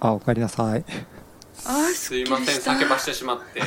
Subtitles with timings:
[0.00, 0.84] あおかえりなさい。
[1.66, 3.60] あーすいません叫ばしてしまって。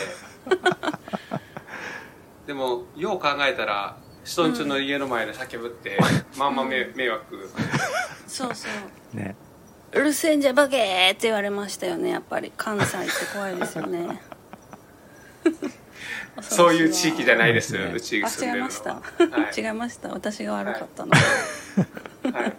[2.47, 5.97] でもよう考えたら人んちの家の前で叫ぶって、
[6.37, 7.49] まあまあ迷迷惑。
[8.27, 8.67] そうそ
[9.13, 9.17] う。
[9.17, 9.35] ね。
[9.91, 12.51] うるせえんじゃバケーって言われましたよねやっぱり。
[12.57, 14.19] 関西って怖いですよね。
[16.41, 19.01] そういう地域じゃないですそうちあ住んでるの違いました、は
[19.55, 20.09] 違いました。
[20.09, 22.53] 私が悪かったの、い、はい、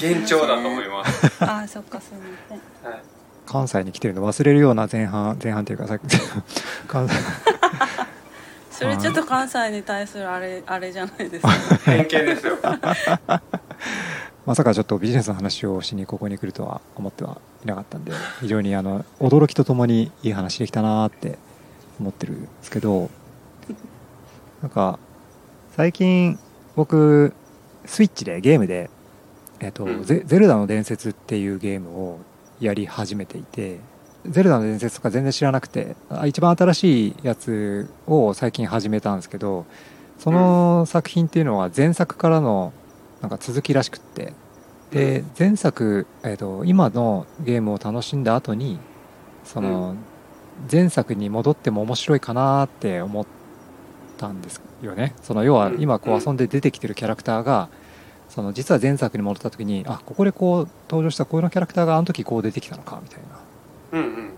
[0.00, 3.00] 幻聴だと思います、 ああそっかすいませんはい、
[3.46, 6.16] 関西に来てるの忘れるような前半前半というかさっき
[6.86, 7.14] 関西。
[8.70, 11.50] それちょっと関西に対するあれあれじゃないですか。
[11.84, 12.56] 偏見ですよ。
[14.48, 21.36] まさかちょっとビジネスの話をしにここに来るとは思ってはいなかったんで非常にあの驚きとともにいい話できたなーって
[22.00, 23.10] 思ってるんですけど
[24.62, 24.98] なんか
[25.76, 26.38] 最近
[26.76, 27.34] 僕
[27.84, 28.88] スイッチでゲームで
[29.60, 30.02] 「えっとうん。
[30.04, 32.18] ゼゼルダの伝説」っていうゲームを
[32.60, 33.78] やり始めていて
[34.26, 39.64] ゼルダの伝説とか全然知らなくてあ一番新しいやつを最近始めたんですけど
[40.18, 42.72] その作品っていうのは前作からの
[43.20, 44.32] なんか続きらしくって
[44.90, 48.78] で前作、えー、と今のゲームを楽しんだ後に
[49.44, 49.94] その
[50.70, 53.26] 前作に戻っても面白いかなって思っ
[54.16, 55.14] たんですよね。
[55.22, 55.80] その要はうん。
[55.80, 57.68] 今こう遊んで出てきてるキャラクターが
[58.28, 63.20] その実は前作に戻った時にあここでこう登場したこのキャラクターがあの時こう出てきたのかみたい
[63.92, 64.16] な、うんうん。
[64.16, 64.32] うん、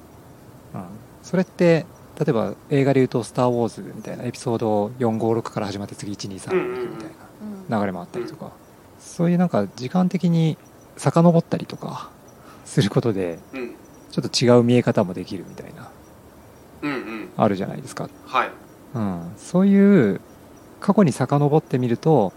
[1.22, 1.86] それって
[2.18, 7.08] 例えば映画で言うと「スター・ウォーズ」みたいなエピソード456から始まって次123みたい
[7.68, 8.50] な流れもあったりとか、
[8.98, 10.58] そういうなんか時間的に
[10.96, 12.10] 遡ったりとか
[12.64, 13.74] することでうん。
[14.10, 15.88] ちょっと違う見え方もできるみたいな
[16.82, 17.28] うんうん。
[17.36, 18.50] あるじゃないですか、はい。
[18.94, 20.20] うん、そういう
[20.80, 22.32] 過去に遡ってみると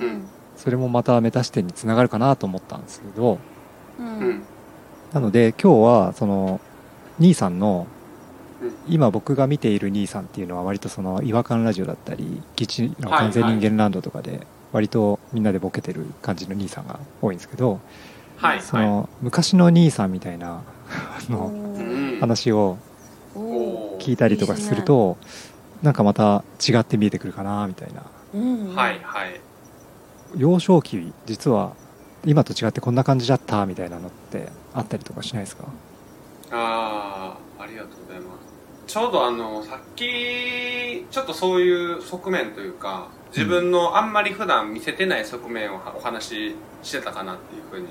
[0.00, 0.24] うん
[0.64, 3.38] それもまたメタ視点につながるかなと思ったんですけど。
[4.00, 4.06] うん。
[4.06, 4.42] うん
[5.12, 6.60] なので今日はその
[7.20, 7.86] 兄さんの
[8.60, 17.78] うん今僕が見ている兄さんっていうのは割とその違和感ラジオだったり基地の完全人間ランドとかで割とみんなでボケてる感じの兄さんが多いんですけど
[18.38, 18.56] はい。
[18.56, 22.18] はいその昔の兄さんみたいなあのうん。
[22.18, 22.76] 話を
[24.00, 25.16] 聞いたりとかすると
[25.80, 28.02] なんかまた違って見えてくるかなみたいな。
[28.34, 29.40] うんはいはい
[30.36, 31.74] 幼少期実は
[32.24, 35.64] 今と違ってこんな感じだったみたいなのってあったりとかしないですか？
[36.50, 38.54] ああありがとうございます。
[38.86, 47.86] ちょうどあのさっきちょっとそういう側面というか自分のあんまり普段見せてない側面をお話ししてたかなっていうふうに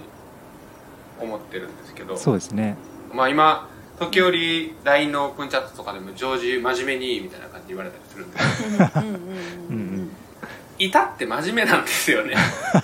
[1.20, 2.78] 思ってるんですけどそうですね。
[3.14, 8.38] まあ今時折 LINE のオープンチャットとかでも常時真面目にみたいな感じで言われたりするんで
[8.96, 9.83] うんうんうん
[10.84, 12.36] うんいたって真面目なんですよね。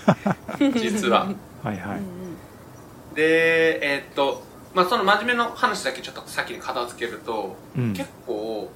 [0.76, 1.28] 実は。
[1.64, 2.02] はいはい。
[3.16, 4.44] でえーっと
[4.74, 7.94] まあその真面目の話だけちょっと先に片付けると、うん。
[7.94, 8.72] 結構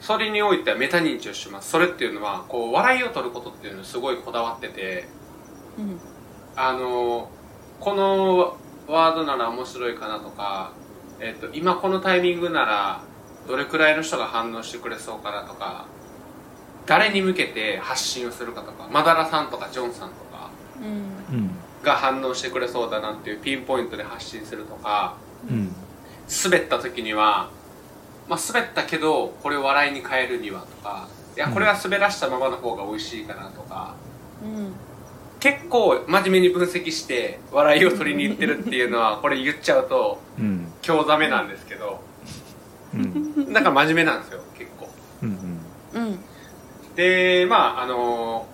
[0.00, 1.70] それにおいてはメタ認知をします。
[1.70, 5.08] それっていうのはこう笑いを取ることっていうのにすごいこだわってて
[5.78, 6.00] うん。
[6.56, 7.30] あの
[7.80, 8.56] この
[8.88, 10.72] ワードなら面白いかなとか、
[11.20, 13.00] えっと今このタイミングなら
[13.46, 15.86] どれくらいの人が反応してくれそうかなとか
[16.86, 20.50] 誰に向けて発信をするかとかマダラさんとかジョンさんとか
[21.82, 25.16] が反応してくれそうだなっていうピンポイントで発信するとか
[25.50, 25.74] うん。
[26.44, 27.50] 滑った時には、
[28.28, 33.94] まあ、滑ったけどこれを笑いに変えるにはとかいやこれは滑らしたままの方が美味しいかなとか、
[34.42, 34.72] うん。
[35.38, 40.72] 結構真面目に分析して笑いを取りに行ってるっていうのはこれ言っちゃうとうん。
[40.82, 42.00] 興ざめなんですけど
[42.94, 43.52] うん。
[43.52, 44.40] だから真面目なんですよ
[46.96, 48.46] でまああの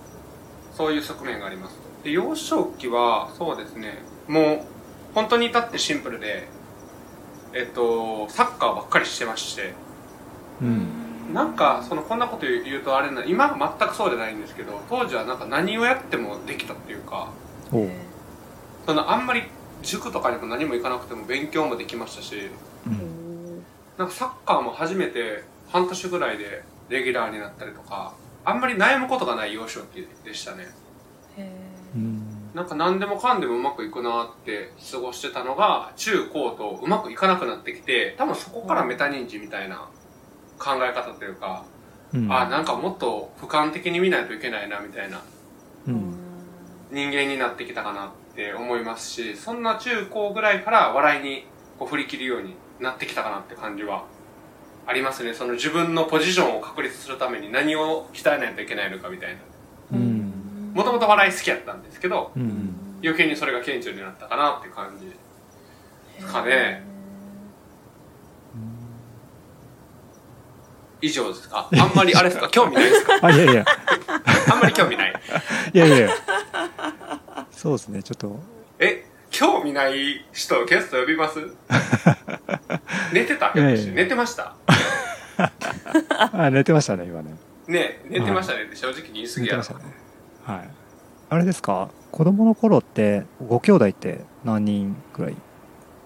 [0.73, 1.77] そういう側面があります。
[2.03, 3.99] で幼少期はそうですね。
[4.27, 4.61] もう
[5.15, 6.47] 本当に至ってシンプルで
[7.53, 9.73] えっとサッカーばっかりしてまして。
[10.61, 10.87] うん。
[11.33, 17.29] なんかそのこんなこと言うとあれな今は全くそうじゃないんですけど当時はなんか何をやってもできたっていうか
[18.85, 19.43] そのあんまり
[19.81, 22.49] 塾とかにも何も行かなくても勉強もできましたし
[22.85, 23.63] うん。
[23.97, 28.13] なんかサッカーも初めて半年ぐらいでレギュラーになったりとか
[28.45, 30.67] あんまり悩むことがない幼少期でしたね。
[31.37, 31.49] へ
[31.95, 32.21] うん。
[32.53, 39.87] なんか何でもかんでもうまくいくなって過ごしてたのが中高とうまくいかなくなってきて多分そこからメタ認知みたいな
[40.59, 41.65] 考え方というか、
[42.13, 42.31] うん。
[42.31, 45.21] あなんかもっと俯瞰的に見ないといけないなみたいな
[45.87, 46.13] うん。
[46.91, 51.45] 人間になってきたかなって思いますしそんな中高ぐらいから笑いに
[51.79, 54.05] こう振り切るようになってきたかなって感じは
[54.85, 55.33] ありますね。
[55.33, 59.35] その自分のポジションを確立するために何を鍛えないといけないのかみたい
[59.91, 59.97] な。
[60.73, 65.13] もともと笑い好きやったんですけど、うん、余計にそれが顕著になったかなって感じで
[66.27, 66.83] すかね。
[71.01, 71.69] 以上ですか？
[71.71, 72.49] あんまりあれですか？
[72.49, 73.19] 興味ないですか？
[73.21, 73.65] あいやいや。
[74.51, 75.13] あんまり興味ない？
[75.73, 76.09] いやいや。
[77.51, 78.01] そうですね。
[78.01, 78.39] ちょっと。
[78.79, 81.39] え興味ない人ゲスト呼びます？
[83.13, 83.51] 寝てた？
[83.53, 84.55] 寝てました？
[85.37, 87.35] あ寝てましたね今ね。
[87.67, 89.61] ね寝てましたねって正直に言い過ぎやろ。
[89.61, 89.93] 寝てましたね。
[90.43, 90.69] はい。
[91.29, 91.89] あれですか？
[92.11, 95.35] 子供の頃ってご兄弟って何人くらい？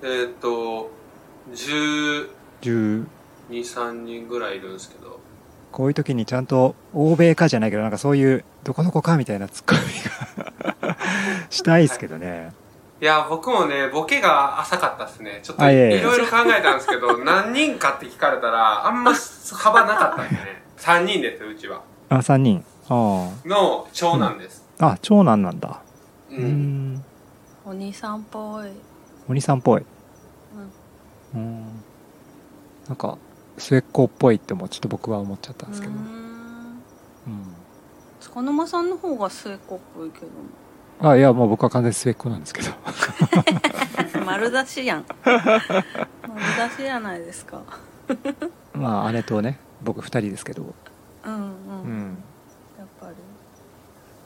[0.03, 0.89] えーっと
[1.51, 2.27] 123
[2.61, 3.05] 10
[4.05, 5.19] 人ぐらいいるんですけど。
[5.71, 9.81] こういう時にちゃんと欧米かじゃないけどなんかそういうどこどこかみたいなツッコミ
[10.81, 10.97] が
[11.51, 12.66] したいですけどね、い
[13.05, 15.39] や僕もねボケが浅かったですね。
[15.43, 20.63] ちょっとあいろいろ考えたんですけど 何人かって聞かれたらあんま幅なかったんでね。
[20.77, 21.81] 3人ですうちは。
[22.09, 22.65] あ3人。
[22.89, 24.65] あの長男です。
[24.79, 25.79] ああ長男なんだ。
[26.31, 26.93] う、うん。
[26.95, 27.05] ん
[27.65, 28.69] お兄さんっぽい。
[29.29, 29.85] お兄さんっぽい。
[31.35, 31.83] うん。
[32.87, 33.17] なんか
[33.57, 36.03] 末っ子っぽいってもちょっと僕は思っちゃったんですけど、うーん。
[36.03, 37.55] うん。
[38.19, 40.21] 塚沼さんの方が末っ子っぽいけ
[40.99, 42.69] あいやもう僕は完全に末っ子なんですけど。
[42.69, 42.75] ど
[44.25, 45.05] 丸出しやん。
[45.23, 45.41] 丸
[46.69, 47.61] 出しじゃないですか。
[48.73, 50.73] まあ姉とね僕2人ですけど。
[51.25, 52.17] うんうん、うん。
[52.77, 53.15] やっぱり。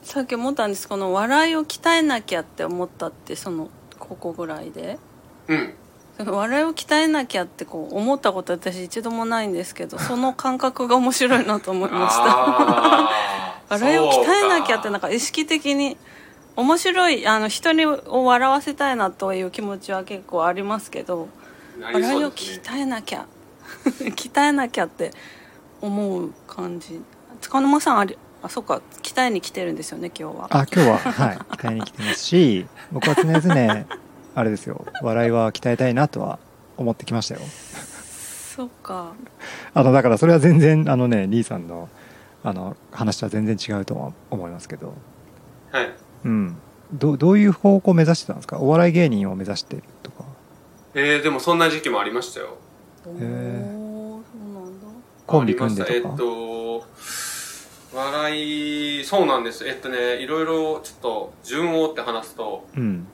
[0.02, 3.68] さっき思ったんですこの笑いを鍛えなきゃって思ったってその
[3.98, 4.98] ここぐらいで。
[5.48, 5.74] うん。
[6.18, 13.10] 笑いを鍛えなきゃってこう思ったこと私一度もないんですけどその感覚が面白いなと思いました。
[13.74, 15.96] 笑いを鍛えなきゃってなんか意識的に
[16.56, 21.28] 面白いあの人にを笑わせたいなという気持ちは結構ありますけど
[21.80, 23.26] 笑いを鍛えなきゃ
[23.84, 25.10] 鍛えなきゃって
[25.80, 27.00] 思う感じ。
[27.40, 30.46] 塚沼さんありあそっか鍛えに来てるんですよね今日は。
[30.50, 33.84] あ今日ははい鍛えに来てますし 僕は常々
[34.34, 36.38] あれですよ笑いは鍛えたいなとは
[36.76, 37.40] 思ってきましたよ。
[38.54, 39.12] そっか。
[39.72, 41.88] あのだからそれは全然あのね兄さんの
[42.44, 44.94] あの話とは全然違うとは思いますけど。
[45.70, 46.56] はいうん。
[46.92, 48.58] どどういう方向を目指してたんですか？
[48.58, 50.24] お笑い芸人を目指してるとか。
[50.94, 52.58] えー、でもそんな時期もありましたよ。
[53.06, 53.12] へー。
[53.12, 54.86] そうなんだ。
[55.26, 55.94] コンビ組んでとか？
[55.94, 56.86] えっと
[57.94, 59.66] 笑いそうなんです。
[59.66, 63.06] えっとねいろいろちょっと順を追って話すとうん。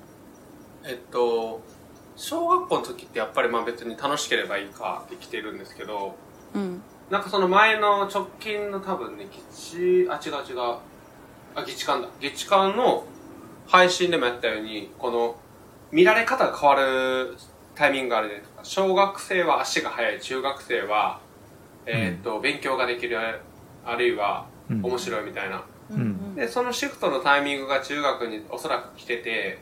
[0.85, 1.61] えっと
[2.17, 6.17] 小学校の時ってやっぱりまあ別に楽しければいいかって来てるんですけど
[6.55, 6.83] うん。
[7.11, 10.77] なんかその前の直近の多分ね、ギチ、あ、違う違う。
[11.55, 12.09] あ、ギチカンだ。
[12.21, 13.05] ギチカンの
[13.67, 15.37] 配信でもやったように、この、
[15.91, 17.37] 見られ方が変わる
[17.75, 21.21] タイミングがあるねとか、小学生は足が速い、中学生は、
[21.87, 23.19] えーっと、勉強ができる、
[23.85, 24.85] あるいはうん。
[24.85, 25.65] 面白いみたいな。
[25.97, 26.35] ん。
[26.35, 29.59] で、そのシフトのタイミングが中学におそらく来てて、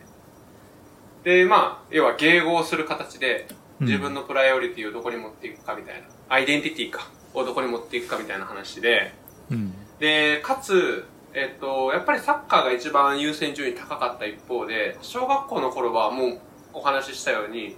[1.24, 3.46] で、まあ、要は迎合する形で、
[3.80, 3.86] うん。
[3.86, 9.12] 自分のプライオリティをどこに持っていくかみたいな、アイデンティティか、をどこに持っていくかみたいな話で、
[9.50, 9.74] うん。
[9.98, 11.04] で、かつ、
[11.38, 16.40] えっと、やっぱりサッカーが一番優先順位高かった一方で、小学校の頃はもう
[16.72, 17.76] お話ししたように、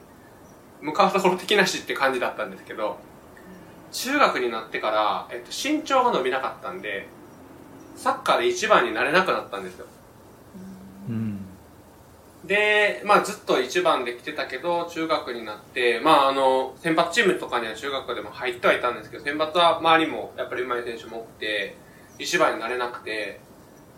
[0.81, 2.99] 向かうところ的なしって感じだったんですけど、
[3.91, 7.09] 中学になってから、えっと、身長が伸びなかったんで、
[7.97, 9.87] サッカーで一番になれなくなったんですよ。
[11.09, 11.45] うん
[12.45, 21.77] で、まあずっと一番で来てたけど、中学になって、まああの、選抜チームとかには中学でも入ってはいたんですけど、選抜は周りもやっぱり上手い選手も多くて、
[22.21, 23.41] 一番になれなくて、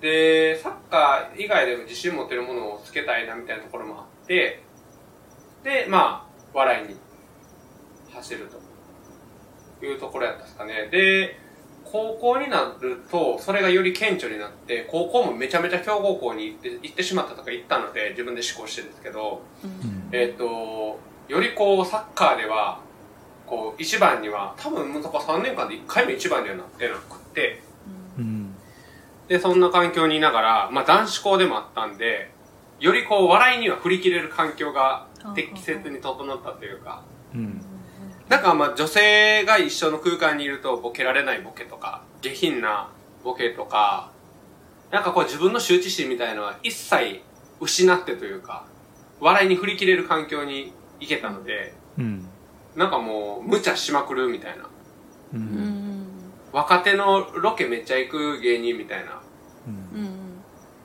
[0.00, 4.62] で、サッカー以外でも自信持てるものをつけたいなみたいなところもあって、
[5.62, 6.96] で、まあ、笑いに
[8.12, 8.48] 走る
[9.78, 10.88] というところやったんですかね。
[10.90, 11.38] で、
[11.84, 22.80] 高校になると、それがより顕著になって、高校もめちゃめちゃ強豪校に行って行ってしまったとか行ったので、自分で思考してるんですけど、うんえっ、と、よりこう、サッカーでは、
[23.46, 27.69] こう、一番には、多分、そこ3年間で1回も一番にはなってなくって、うん
[29.30, 32.32] で、そんな環境にいながら、まあ男子校でもあったんで、
[32.80, 35.06] よりこう、笑いには振り切れる環境が
[35.36, 37.62] 適切に整ったというか、うん。
[38.28, 42.90] なんかまあ女性が一緒の空間にいるとボケられないボケとか、下品な
[43.22, 44.10] ボケとか、
[44.90, 47.20] なんかこう自分の羞恥心みたいのは一切
[47.60, 48.64] 失ってというか、
[49.20, 52.26] 笑いに振り切れる環境に行けたので、うん。
[52.74, 54.64] なんかもう無茶しまくるみたいな。
[54.64, 54.68] う
[55.34, 56.06] うんん。
[56.52, 59.19] 若手のロケめっちゃ行く芸人みたいな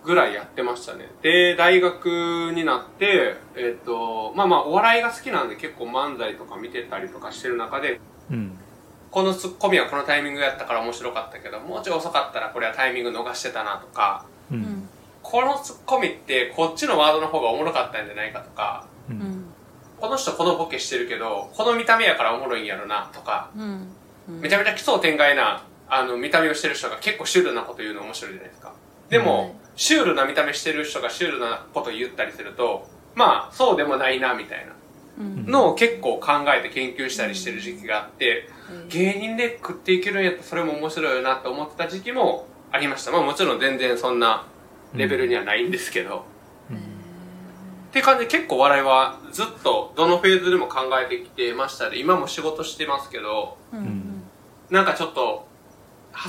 [0.05, 1.09] ぐらいやってましたね。
[1.21, 8.57] で、大学になって、えっ、と、まあまあお笑いが好きなんで結構漫才とか見てたりとかしてる中で、うん。
[9.11, 14.61] このツッコミはこのタイミングやったから面白かったけど、もうちょい遅かったらこれはタイミング逃してたなとか、ううん。
[14.61, 14.89] ん
[15.23, 19.45] このツッコミってこっちのワードの方がおもろかったんじゃないかとか、ううんん。
[19.99, 23.87] この人このボケしてるけど、この見た目やからおもろいんやろなとか、うん。
[24.29, 24.41] うん。
[24.41, 28.73] めちゃめちゃ奇想天外なあの見た目をしてる人が結構シュールなこと言うの面白いじゃないですか。
[29.09, 34.73] でも、シュールな見た目してる人がシュールなこと言ったりするとまあそうでもないなみたいな
[35.19, 35.45] うん。
[35.45, 36.27] のを結構考
[36.57, 38.49] えて研究したりしてる時期があって
[38.89, 43.11] 芸人で食っていけるんやったらそれも面白いよなって思ってた時期もありました。
[43.11, 44.47] まあもちろん全然そんな
[44.93, 46.25] レベルにはないんですけど、
[47.89, 53.57] って感じで結構笑いはずっとどのフェーズでも考えてきてましたで今も仕事してますけど
[54.69, 55.47] なんかちょっと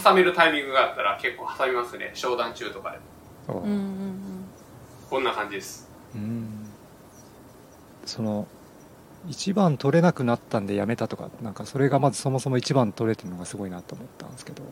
[0.02, 2.10] 挟めるタイミングがあったら結構挟みますね。
[2.14, 2.98] 商談中とかで
[3.46, 3.56] そう。
[3.58, 4.20] うんうん
[5.08, 5.88] こんな感じです。
[6.14, 6.48] うん。
[8.04, 8.46] その
[9.28, 14.62] 一番取れなくなったんでやめたとかなんかそれがまずそもそも一番取れてるのがすごいなと思ったんですけど。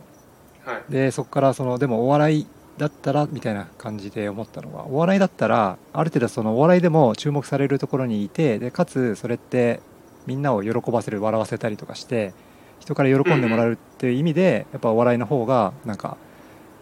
[0.65, 0.93] はい。
[0.93, 2.47] でそこからそのでもお笑い
[2.79, 9.81] だったらみたいな感じで思ったのはお笑いだったらある程度そのお笑いでも注目されるところにいてでかつそれって
[10.27, 12.35] みんなを喜ばせる笑わせたりとかして
[12.85, 16.19] 人から喜んでもらえるっていう意味でやっぱお笑いの方がなんか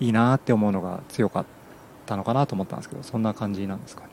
[0.01, 1.45] いいなって思うのが強かっ
[2.07, 4.09] たのかなと思ったんですけどそんな感じなんですかね。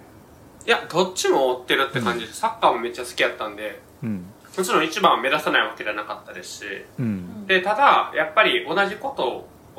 [0.67, 4.25] いやどっちも追ってるって感じで、サッカーもめっちゃ好きやったんでうん。
[4.55, 6.65] もちろん一番は目指さないわけじゃなかったですし
[6.99, 7.47] うん。
[7.47, 9.27] でただやっぱり同じこと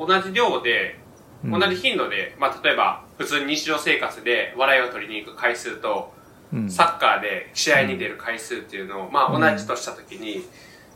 [0.02, 0.98] を同じ量で
[1.44, 1.60] うん。
[1.60, 6.12] 同じ頻度で、まあ、例えば普通に日常生活で笑いを取りに行く回数と
[6.52, 6.68] うん。
[6.68, 10.44] サッカーで試合に出る回数っていうのを、まあ、うん同じとした時に、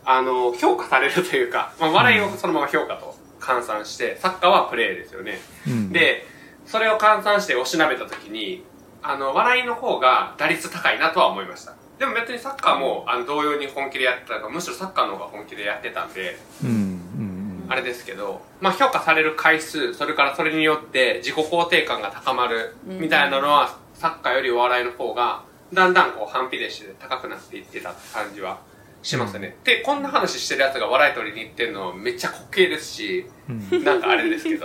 [0.05, 5.41] あの評価されるというか、 まあ、笑いをそのまま評価と換算してサッカーはプレーですよね。
[5.67, 5.93] うん。
[5.93, 6.27] で
[6.67, 8.65] それを換算しておしなべた時に
[9.03, 11.75] あの笑いの方が打率高いなとは思いました。
[11.99, 28.59] でも別にサッカーもあの同様に本気でやってたからむしろサッカーの方が本気でやってたんでうんうんあれですけど、まあ、評価される回数それからそれによって自己肯定感が高まるみたいなのは、サッカーよりお笑いの方がだんだんこう反比例して高くなっていってたって感じは
[29.05, 33.69] しますね、でこんな話してるやつが笑い取りに行ってるのめっちゃ滑稽ですしうん。
[33.71, 34.65] うんなんかあれですけど。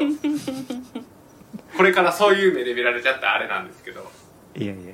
[1.76, 4.10] これからそういう目で見られちゃったらあれなんですけど。
[4.56, 4.94] いやいやいや。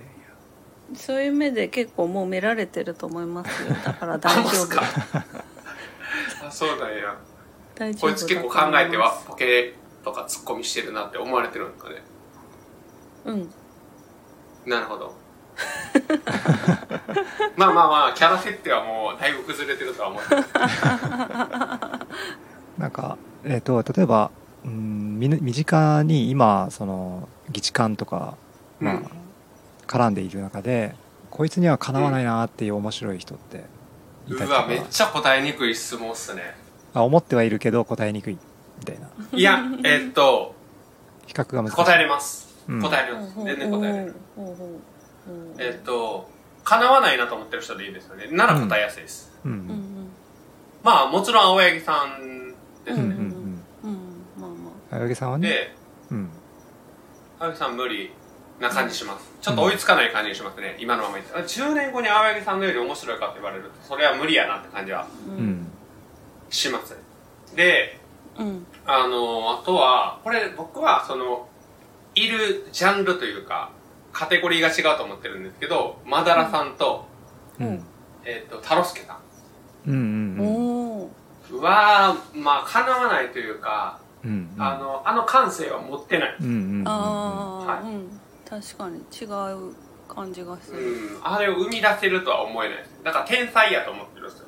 [0.96, 3.76] そういう目で結構もう見られてると思いますよ。
[3.86, 4.80] だから大丈夫。
[4.80, 5.26] あ
[6.48, 7.16] あそうなんや。
[7.76, 12.02] 大丈夫こいつ結構考えてはボケとかツッコミしてるなって思われてるんですかね。
[13.26, 13.50] うん。
[14.66, 15.14] なるほど
[17.56, 20.36] まあまあまあキャラ設定はもうだいぶ崩れてるとは思って
[22.78, 24.32] なんか、えー、と例えば
[24.66, 28.36] うんみ身近に今その議事官とか、
[28.80, 29.10] まあうん
[29.88, 30.96] 絡んでいる中で
[31.30, 33.66] こいつにはかなわないなっていう面白い人って
[34.28, 34.56] いたりとか。
[34.60, 36.56] うわめっちゃ答えにくい質問っすね。
[36.94, 38.38] あ思ってはいるけど答えにくい。
[38.80, 39.08] みたいな。
[39.32, 40.56] いやえっと
[41.28, 41.76] 比較が難しい。
[41.76, 42.82] 答えれます、うん。
[42.82, 43.36] 答えれます。
[43.36, 44.16] 全然答えれる。
[44.36, 44.80] ほうほ
[45.58, 46.30] えっと
[46.64, 48.28] 叶わないなと思ってる人でいいですよね。
[48.32, 49.52] なら答えやすいです、うん。
[49.52, 50.10] うんうん。
[50.84, 52.54] まあもちろん青柳さん
[52.84, 53.92] ですね、うんうんうん。
[53.92, 53.98] うん。
[54.40, 55.48] まあま青柳さんはね？
[55.50, 55.76] で
[56.12, 56.30] うん。
[57.40, 58.12] 青柳さん無理
[58.60, 59.32] な感じします。
[59.42, 65.44] ちょっと追いつかない感じがしますね、今のままいって10年後に青柳さんのように面白いかって言われるとそれは無理やなって感じはあううん。
[65.62, 65.68] ん
[66.50, 66.96] します
[67.56, 68.00] で
[68.40, 68.66] うん。
[68.86, 71.48] あのあとはこれ僕はその
[72.16, 73.72] いるジャンルというか
[74.16, 77.06] カテゴリーが違うと思ってるんですけどマダラさんと,、
[77.60, 77.84] うん。
[78.24, 79.20] えっとタロスケさ
[79.86, 80.00] うんうん
[80.40, 80.48] うん。
[80.48, 84.62] おおんはまあかなわないというか、うんうん。
[84.62, 86.88] あのあの感性は持ってない、うんうんうんうん。
[86.88, 88.20] あはあうん。
[88.50, 89.76] 確かに違う
[90.08, 93.00] 感じがすうるん、あれを生み出せるとは思えないです。
[93.04, 94.46] だから天才やと思ってるんですよ。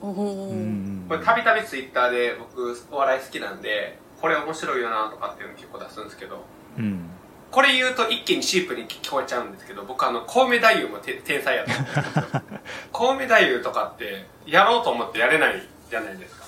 [0.00, 6.42] これたびたびツイッターで僕お笑い好きなんでこれ面白いよなとかっていうの結構出すんですけど。
[6.78, 7.10] うん
[7.52, 12.42] これ言うと一気にシープに聞こえちゃうんですけど僕あのコウメ太夫もて天才やと思ってるんですよ
[12.92, 16.46] コウメ太夫とかってやろうと思ってやれないじゃないですか。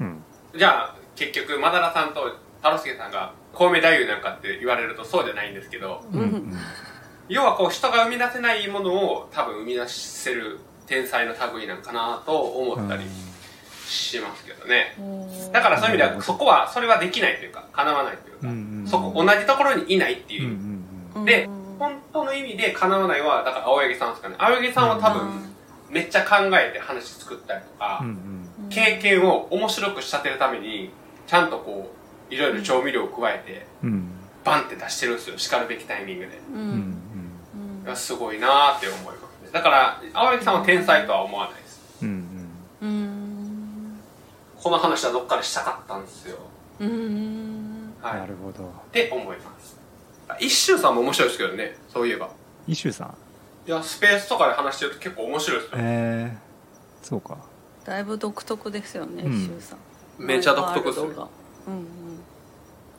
[0.00, 0.06] うん。
[0.06, 0.24] うん。
[0.56, 6.20] じゃあ結局マダラさんとタロスケさんがコウメ太夫なんかって言われるとそうじゃないんですけどうん。
[6.20, 6.58] うん。
[7.28, 13.04] 要はこう人が生み出せないものを多分生み出せる天才の類なんかなと思ったり
[13.86, 14.96] しますけどね。
[15.52, 20.56] だからそういう意味ではそこはそれはできないというか叶わないというか、うんうんそこ同じところにいないっていう。
[21.24, 21.48] で
[21.78, 24.36] 本当の意味で叶わないはだから青柳さんですかね。
[24.38, 25.54] 青柳さんは多分
[25.90, 28.68] めっちゃ考えて話作ったりとか、うんうん。
[28.68, 30.90] 経験を面白く仕立てるために
[31.26, 31.94] ちゃんとこ
[32.30, 34.10] ういろいろ調味料を加えてうん。
[34.44, 35.38] バンって出してるんですよ。
[35.38, 36.26] しかるべきタイミング
[37.86, 37.96] で。
[37.96, 39.50] すごいなーって思いますね。
[39.52, 41.80] だから青柳さんは天才とは思わないです。
[42.02, 42.24] うん。
[42.82, 44.00] うん。
[44.62, 46.38] この話はどっかでしたかったんですよ。
[46.80, 47.63] うん
[48.04, 48.20] はい。
[48.20, 48.64] なるほど。
[48.64, 49.78] って思います。
[50.40, 52.30] 一周さんも面白いですけどねそういえば。
[52.66, 53.14] イシュさん？
[53.68, 57.38] いやスペースとかで話してると結構面白いですよ、えー、そうか。
[57.84, 59.32] だいぶ独特ですよね、うん。
[59.32, 59.78] シュウさん。
[60.18, 61.02] めっちゃ独特ですね。
[61.02, 61.28] ワイルドが
[61.68, 61.86] うん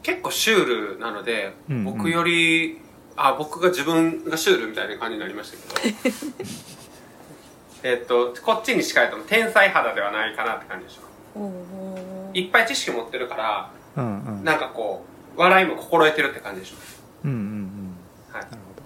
[0.04, 1.84] 結構シュールなので、うんうん。
[1.86, 2.80] 僕より
[3.16, 5.96] あ僕が自分がシュールみたいな感じになりましたけど。
[7.84, 12.32] えっとこっちに近いと天才肌ではないかなって感じでしょ。
[12.34, 14.44] いっぱい知識持ってるからうんうん。
[14.44, 15.04] なんかこ
[15.36, 16.75] う笑いも心得てるって感じでしょ。
[17.25, 17.96] うんうんうん。
[18.32, 18.44] はい。
[18.44, 18.84] なるほど。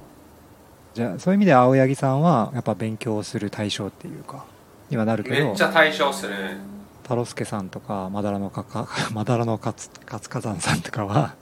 [0.94, 4.46] じゃあそういう意味で青柳さんはやっぱ勉強する対象っていうか
[4.89, 6.58] にはなるけどめっちゃ対象っすね
[7.04, 11.36] 太郎介さんとかまだらのかか まだらの活活火山さんとかは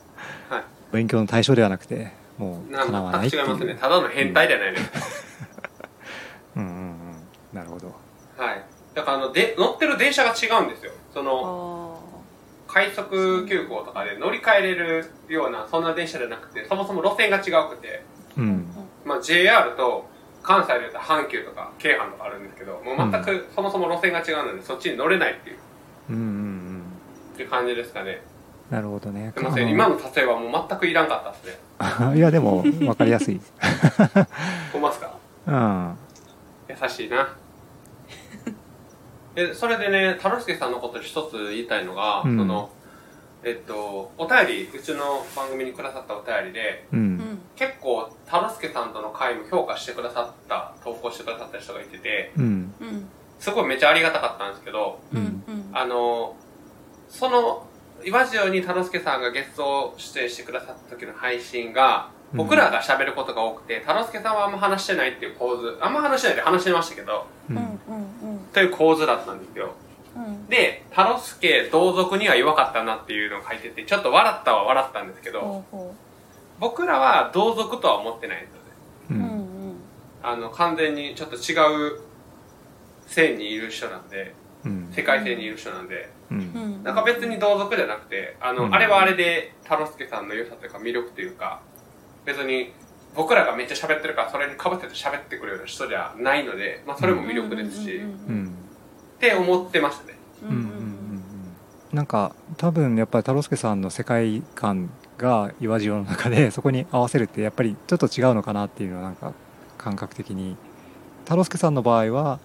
[0.49, 0.63] はい。
[0.91, 3.43] 勉強の対象ではなくてもうなん叶わないっていう。
[3.43, 3.75] 違いますね。
[3.75, 4.91] ただの変態じゃないです、
[6.55, 6.97] うんうんうん。
[7.53, 7.87] なるほど。
[8.37, 8.63] はい。
[8.93, 10.91] だからあので乗ってる電車が違うんですよ。
[11.13, 11.31] その
[11.85, 11.86] あ
[12.67, 18.03] 快速急行とかで乗り換えれるようなそんな電車じゃなくてそもそも路線が違くて、
[18.37, 18.65] うん。
[19.05, 20.05] まあ、JR と
[20.43, 25.57] 関西で言うと阪急とか京阪とかあるんですけどもう全くそもそも路線が違うのでそっちに乗れないっていう。
[26.09, 26.83] うんうんうん。
[27.33, 28.21] っていう感じですかね。
[28.69, 29.31] なるほどね。
[29.35, 29.69] すいません。
[29.69, 31.45] 今の例えはもう全くいらんかったです
[32.11, 32.15] ね。
[32.17, 33.39] いやでも分かりやすい。
[34.73, 35.13] ほんまっすか？
[35.47, 35.97] うん。
[36.69, 37.29] 優しいな
[39.37, 42.37] えそれでね太郎介さんのこと一つ言いたいのが、うん。
[42.37, 42.71] その
[43.43, 46.99] えっとお便りうちの番組にくださったお便りでうん。
[47.17, 47.39] ん。
[47.55, 52.73] 結構太郎介さんとの会も評価してくださった投稿してくださった人がいててうん。
[52.81, 53.07] うん
[53.39, 54.99] すごいめっちゃありがたかったんですけど
[55.71, 56.35] あの
[57.07, 57.67] その
[58.03, 62.37] 岩塩に太郎介さんがゲスト出演してくださった時の配信がうん。
[62.39, 67.25] 僕らが喋ることが多くて、太郎介さんはあんま話してないっていう構図あんま話してないで話してましたけど
[68.57, 69.75] という構図だったんですよ。
[70.15, 70.47] うん。
[70.47, 75.95] で太郎介同族には弱かったなっていうのを書いててちょっと笑ったは笑ったんですけどほうほ
[76.59, 78.67] 僕らは同族とは思ってないんですよね
[79.11, 79.75] うんん。
[80.23, 81.53] あの完全にちょっと違
[81.97, 82.01] う
[83.05, 84.33] 線にいる人なんで
[84.65, 84.89] うん。
[84.91, 86.09] 世界線にいる人なんで
[86.83, 88.73] なんか別に同族じゃなくてあの、うん。
[88.73, 91.61] あれはあれで太郎介さんの良さというか魅力というか
[92.25, 92.73] 別に
[93.17, 98.53] 僕らがめっちゃ喋ってるからそれにかぶってて喋ってくるような人じゃないので、まあ、それも魅力ですし、うんっうん
[99.19, 100.13] て思ってましたね。
[100.43, 100.69] うんうんうんうん。
[100.69, 100.87] うん
[101.91, 109.33] なんか多分やっぱり太郎介さんの世界観が岩塩の中で そこに合わせるってやっぱりちょっと違うのかなっていうのはなんか
[109.77, 110.55] 感覚的に。
[111.23, 112.39] 太郎介さんの場合は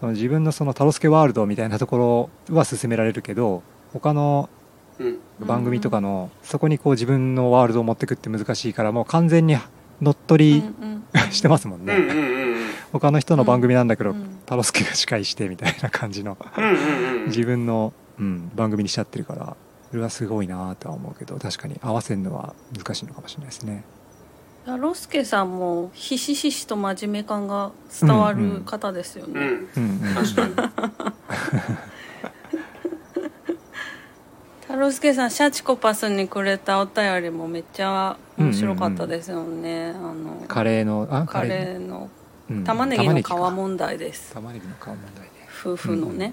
[0.00, 3.62] その自分のその太郎介ワールドみたいなところは進められるけど
[3.92, 4.50] 他の
[4.98, 5.18] うん。
[5.46, 9.54] 番組とかのそこにこう自分のワールドを持ってくって難しいからもう完全に
[10.00, 11.94] 乗っ取りうん してますもんね。
[11.94, 12.56] うんうんうんうん。
[12.92, 16.36] 他の人の番組なんだけどうん太郎介が司会してみたいな感じの。
[17.26, 19.56] 自分の、うん、番組にしちゃってるから
[19.90, 23.84] それはすごいなとは思うけど確かに合わせるのは難しいのかもしれないですね。
[24.66, 29.68] ロスケさんもひしひしと真面目感が伝わる方ですよね、うん。
[29.76, 30.14] うんうん。
[30.14, 30.54] 確かに
[34.66, 42.10] 太郎介さんシャチコパスにくれたお便りもめっちゃ面白かったですよね、あのカレーのあカレーの
[42.50, 42.64] うん。
[42.64, 44.34] 玉ねぎの皮問題です。
[44.34, 46.32] 玉ねぎの皮問題で夫婦のね、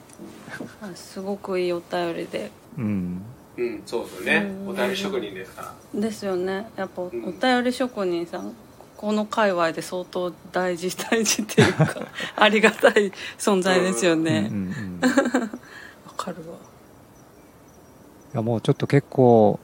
[0.96, 2.52] すごくいいお便りで。
[2.78, 3.22] うん。
[3.56, 4.52] うんそうですよね。
[4.66, 4.70] うん。
[4.70, 6.02] お便り職人ですから。
[6.02, 6.68] ですよね。
[6.76, 8.54] やっぱお便り職人さん
[8.98, 11.88] この界隈で相当大事大事っていうか
[12.36, 15.44] ありがたい存在ですようんねうんわ、うん。
[15.46, 15.50] い
[16.16, 16.58] かるわ
[18.34, 19.60] やもうちょっと結構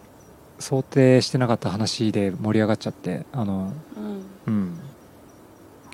[0.60, 4.54] 想定してなかった話で盛り上がっちゃってあのうん。
[4.54, 4.80] うん。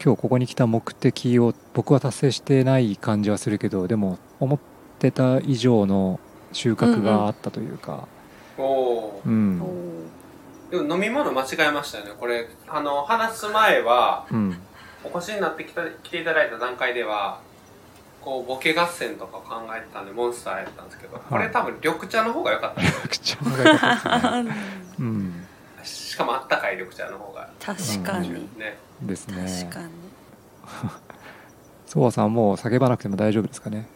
[0.04, 4.60] 今日ここに来た目的を僕は達成してない感じはするけどでも思っ
[5.00, 6.20] てた以上の
[6.52, 8.08] 収穫があったというか。
[8.58, 9.62] おおーうん。
[9.62, 10.72] おー。
[10.72, 12.12] でも飲み物間違えましたよね。
[12.20, 14.58] これあの話す前はうん。
[15.04, 17.40] お越しになってきた来ていただいた段階では
[18.26, 22.82] こうボケ合戦とかを考えてたんでモンスターやったんですけど、これ多分緑茶の方が良かった。
[22.82, 24.56] です口調が良かったですね。
[25.00, 25.46] うん。
[25.84, 27.48] しかもあったかい緑茶の方が。
[27.60, 28.78] 確かに、ね。
[29.04, 29.46] ですね。
[29.70, 29.92] 確かに。
[31.86, 33.88] ソワさんもう叫ばなくても大丈夫ですかね。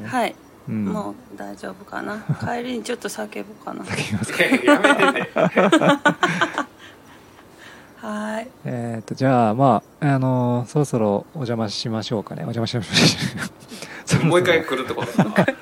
[0.00, 0.34] い、はい、
[0.70, 2.24] うん、もう大丈夫かな。
[2.40, 3.84] 帰りにちょっと叫ぶかな。
[3.84, 4.44] 叫びますか。
[4.44, 4.50] や
[5.12, 5.30] めてて
[8.08, 8.48] はい。
[8.64, 12.40] えっとじゃあまああのーそろそろお邪魔しましょうかね。
[12.42, 12.96] お邪魔しましょう。
[14.06, 15.46] そろそろもう一回来るってことですか？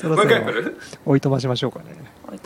[0.00, 0.78] そろもうそろ一回来る？
[1.06, 1.86] おいとましましょうかね。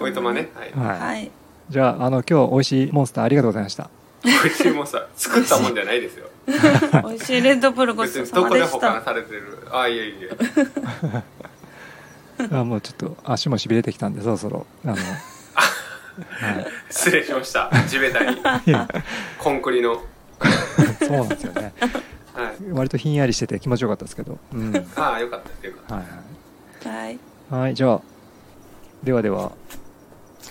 [0.00, 0.48] おいとまね。
[0.54, 0.72] はい。
[0.88, 1.30] はい、はい。
[1.70, 3.88] じゃああの今日美味しいモンスターありがとうございました。
[4.24, 6.28] 美味しいもんさ作ったもんじゃないですよ。
[7.08, 9.58] 美味しいレッドブルごち別そうさまにどこで保管されてる。
[9.72, 10.36] あいえいえ。
[12.52, 15.02] あもうちょっと足もしびれてきたんでそろそろあの、はい、
[16.90, 17.70] 失礼しました。
[17.88, 18.36] 地べたに。
[19.38, 20.02] コンクリの。
[21.00, 21.72] そうなんですよね。
[22.34, 22.70] はい。
[22.72, 25.94] 割とひんやりしてて気持ちよかったですけど、うん、はいああよかったですよかった。
[25.96, 26.04] はい
[27.04, 27.18] はい。
[27.50, 27.74] はい。
[27.74, 28.00] じゃあ。
[29.02, 29.38] ではでは。
[29.38, 29.52] お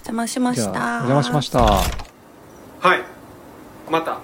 [0.03, 0.71] 邪魔しました。
[0.71, 0.73] お
[1.09, 1.61] 邪魔しました。
[1.63, 1.81] は
[2.95, 3.03] い。
[3.89, 4.11] また。
[4.11, 4.21] はい。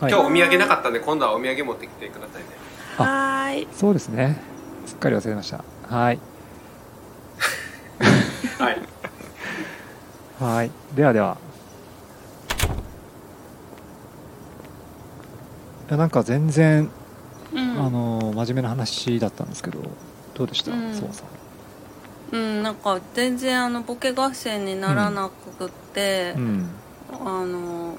[0.00, 2.48] 今日お土産なかったんで今度はお土産持ってきてくださいね。
[2.96, 3.68] はーい。
[3.72, 4.40] そうですね。
[4.86, 5.64] すっかり忘れました。
[5.88, 6.18] はい。
[8.58, 8.97] はい
[10.40, 10.70] はい。
[10.94, 11.36] ではでは。
[15.88, 16.90] いやなんか全然、
[17.52, 17.60] うん。
[17.80, 19.80] あの真面目な話だったんですけど
[20.34, 20.94] どうでした、うん。
[20.94, 21.24] そうさ
[22.32, 26.36] うんなんか全然あのボケ合戦にならなくって、ん。
[26.36, 26.68] うん。
[27.12, 27.96] あの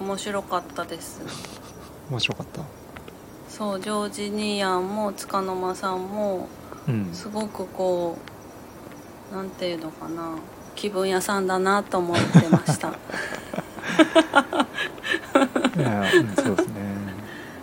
[0.00, 1.22] 面白かったです。
[2.10, 2.62] 面白かった？
[3.48, 6.48] そうジョージニアンもつかの間さんも
[6.88, 7.10] うん。
[7.12, 8.18] すごくこ
[9.30, 10.36] うなんていうのかな
[10.82, 12.88] 気分屋さんだなと思ってました。
[12.88, 12.92] い
[15.80, 16.72] や、うん、そうですね。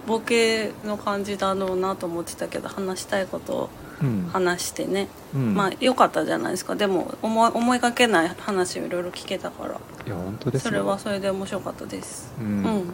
[0.08, 3.70] ボケの感じだろうなと思ってたけど話したいことを
[4.02, 6.74] うん、話してね、うん、まあ良かったじゃないですか。
[6.78, 9.72] でも思い思いがけない話をいろいろ聞けたから。
[9.72, 9.74] い
[10.10, 10.70] や本当ですよ。
[10.70, 12.34] それはそれで面白かったです。
[12.40, 12.86] うん、うん、本うん。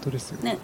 [0.00, 0.58] 当ですよ、ね。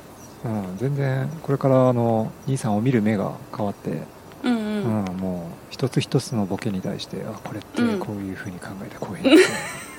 [0.45, 4.03] うん、全然これからあの兄さんを見る目が変わって、
[4.43, 7.99] うんううんんもう一つ一つのボケに対してあこれってうん。
[7.99, 9.43] こういうふうに考えてこういうふうに、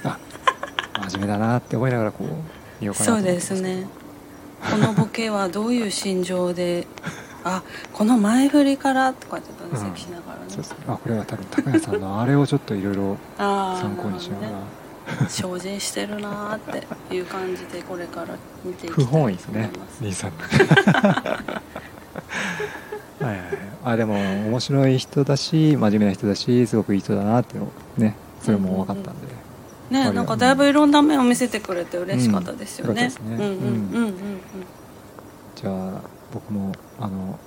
[0.05, 0.17] あ
[1.09, 2.27] 真面目だなって思いながらこう
[2.79, 3.87] 見ようかなとそう思ってますですね。
[4.71, 6.87] このボケはどういう心情で
[7.43, 7.61] あ
[7.91, 10.71] この前振りからとかって分析しながらね、そうです。
[10.71, 16.59] ねあこれは多分高谷さんのあれをちょっといろいろ参考にしながら、精進してるなーっ
[17.09, 19.71] ていう感じでこれから見ていきた不いと思い本意ですね。
[19.77, 20.31] ます兄さん
[23.85, 29.45] あでも面白い人だし真面目な人だしすごくいい人だなっていうのねそれも分かったんで、ね
[29.89, 32.93] なんかだいぶいろんな面を見せてくれて嬉しかったですよね。
[32.93, 34.13] うんよかったですねうんうんうんうんうん。
[35.55, 36.01] じゃあ
[36.33, 37.39] 僕もあの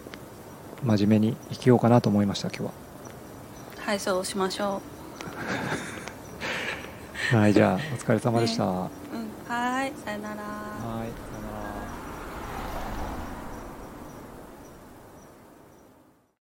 [0.84, 2.72] 真面目に生きようかなと思いました今日は
[3.84, 4.80] はいそうしましょ
[7.32, 8.68] はいじゃあお疲れ様でした、う。
[8.68, 8.82] うん
[9.48, 10.36] はいさよなら。
[10.36, 11.27] はいさよなら